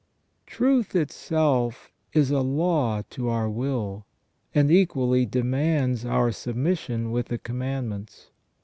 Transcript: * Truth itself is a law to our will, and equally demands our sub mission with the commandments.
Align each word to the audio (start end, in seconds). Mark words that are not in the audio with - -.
* 0.29 0.39
Truth 0.47 0.95
itself 0.95 1.91
is 2.11 2.31
a 2.31 2.41
law 2.41 3.03
to 3.11 3.29
our 3.29 3.47
will, 3.47 4.07
and 4.51 4.71
equally 4.71 5.27
demands 5.27 6.05
our 6.05 6.31
sub 6.31 6.55
mission 6.55 7.11
with 7.11 7.27
the 7.27 7.37
commandments. 7.37 8.31